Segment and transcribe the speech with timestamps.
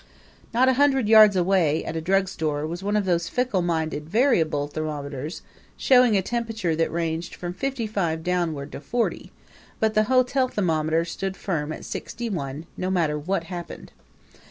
[0.51, 4.09] Not a hundred yards away, at a drug store, was one of those fickle minded,
[4.09, 5.43] variable thermometers,
[5.77, 9.31] showing a temperature that ranged from fifty five on downward to forty;
[9.79, 13.91] but the hotel thermometer stood firm at sixty one, no matter what happened.